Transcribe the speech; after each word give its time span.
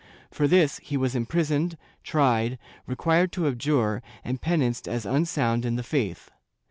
For 0.31 0.47
this 0.47 0.79
he 0.79 0.97
was 0.97 1.13
imprisoned, 1.13 1.77
tried, 2.03 2.57
required 2.87 3.31
to 3.33 3.45
abjure 3.45 4.01
and 4.23 4.41
penanced 4.41 4.87
as 4.87 5.05
unsound 5.05 5.63
in 5.63 5.75
the 5.75 5.83
faith. 5.83 6.31